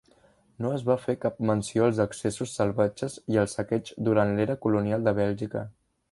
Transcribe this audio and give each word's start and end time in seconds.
No 0.65 0.69
es 0.75 0.83
va 0.85 0.93
fer 1.01 1.13
cap 1.25 1.35
menció 1.49 1.83
als 1.87 1.99
excessos 2.05 2.53
salvatges 2.61 3.17
i 3.33 3.37
el 3.41 3.51
saqueig 3.51 3.91
durant 4.09 4.33
l'era 4.39 4.57
colonial 4.65 5.05
de 5.09 5.15
Bèlgica. 5.21 5.63